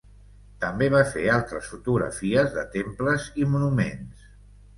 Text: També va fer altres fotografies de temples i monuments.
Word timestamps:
També 0.61 0.87
va 0.93 1.01
fer 1.09 1.25
altres 1.33 1.67
fotografies 1.73 2.49
de 2.57 2.65
temples 2.77 3.29
i 3.45 3.47
monuments. 3.53 4.27